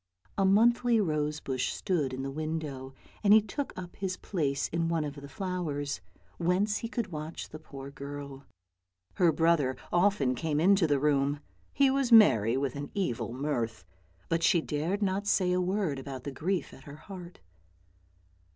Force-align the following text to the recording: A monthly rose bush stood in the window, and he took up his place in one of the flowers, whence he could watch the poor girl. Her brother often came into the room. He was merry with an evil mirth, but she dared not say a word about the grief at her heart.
A 0.35 0.45
monthly 0.45 0.99
rose 0.99 1.39
bush 1.39 1.71
stood 1.73 2.11
in 2.11 2.23
the 2.23 2.31
window, 2.31 2.95
and 3.23 3.33
he 3.33 3.39
took 3.39 3.71
up 3.77 3.95
his 3.95 4.17
place 4.17 4.67
in 4.69 4.89
one 4.89 5.03
of 5.03 5.13
the 5.13 5.29
flowers, 5.29 6.01
whence 6.39 6.77
he 6.77 6.89
could 6.89 7.11
watch 7.11 7.49
the 7.49 7.59
poor 7.59 7.91
girl. 7.91 8.43
Her 9.17 9.31
brother 9.31 9.77
often 9.93 10.33
came 10.33 10.59
into 10.59 10.87
the 10.87 10.99
room. 10.99 11.39
He 11.71 11.91
was 11.91 12.11
merry 12.11 12.57
with 12.57 12.75
an 12.75 12.89
evil 12.95 13.31
mirth, 13.31 13.85
but 14.27 14.41
she 14.41 14.59
dared 14.59 15.03
not 15.03 15.27
say 15.27 15.51
a 15.51 15.61
word 15.61 15.99
about 15.99 16.23
the 16.23 16.31
grief 16.31 16.73
at 16.73 16.85
her 16.85 16.95
heart. 16.95 17.39